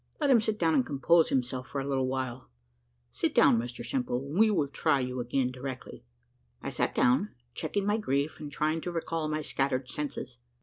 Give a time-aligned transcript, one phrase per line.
[0.19, 2.49] Let him sit down and compose himself for a little while.
[3.11, 6.05] Sit down, Mr Simple, and we will try you again directly."
[6.59, 10.39] I sat down, checking my grief and trying to recall my scattered senses.